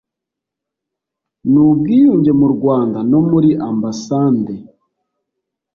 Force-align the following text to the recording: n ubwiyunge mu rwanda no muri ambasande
n 1.51 1.53
ubwiyunge 1.67 2.31
mu 2.39 2.47
rwanda 2.55 2.99
no 3.11 3.19
muri 3.29 3.49
ambasande 3.69 4.53